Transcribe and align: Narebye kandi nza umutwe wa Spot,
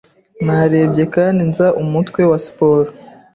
Narebye 0.45 1.03
kandi 1.15 1.41
nza 1.49 1.67
umutwe 1.81 2.21
wa 2.29 2.39
Spot, 2.45 2.85